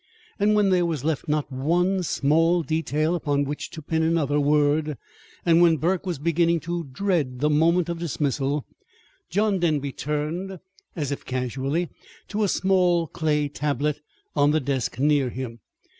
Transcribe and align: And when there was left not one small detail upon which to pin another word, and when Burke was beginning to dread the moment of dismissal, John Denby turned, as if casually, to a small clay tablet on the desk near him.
And 0.39 0.55
when 0.55 0.71
there 0.71 0.87
was 0.87 1.03
left 1.03 1.27
not 1.27 1.51
one 1.51 2.01
small 2.01 2.63
detail 2.63 3.13
upon 3.13 3.43
which 3.43 3.69
to 3.69 3.83
pin 3.83 4.01
another 4.01 4.39
word, 4.39 4.97
and 5.45 5.61
when 5.61 5.77
Burke 5.77 6.07
was 6.07 6.17
beginning 6.17 6.59
to 6.61 6.85
dread 6.85 7.37
the 7.39 7.51
moment 7.51 7.87
of 7.87 7.99
dismissal, 7.99 8.65
John 9.29 9.59
Denby 9.59 9.91
turned, 9.91 10.57
as 10.95 11.11
if 11.11 11.23
casually, 11.23 11.87
to 12.29 12.43
a 12.43 12.47
small 12.47 13.05
clay 13.05 13.47
tablet 13.47 14.01
on 14.35 14.49
the 14.49 14.59
desk 14.59 14.97
near 14.97 15.29
him. 15.29 15.59